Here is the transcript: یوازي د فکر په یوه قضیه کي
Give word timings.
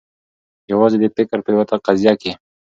یوازي 0.71 0.97
د 0.99 1.05
فکر 1.15 1.37
په 1.43 1.49
یوه 1.53 1.65
قضیه 1.85 2.13
کي 2.21 2.31